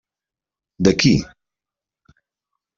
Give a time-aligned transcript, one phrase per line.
[0.85, 1.13] De qui?